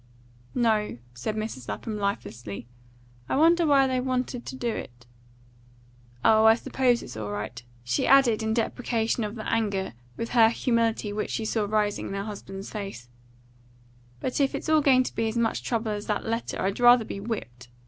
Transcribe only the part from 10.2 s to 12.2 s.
her humility which she saw rising in